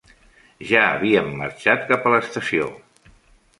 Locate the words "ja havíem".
0.69-1.29